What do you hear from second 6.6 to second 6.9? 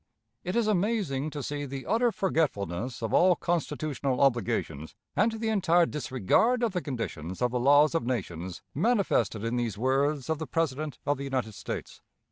of the